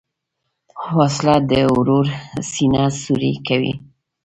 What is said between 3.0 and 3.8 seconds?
سوری کوي